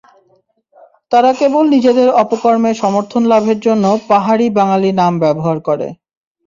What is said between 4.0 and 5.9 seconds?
পাহাড়ি-বাঙালি নাম ব্যবহার করে।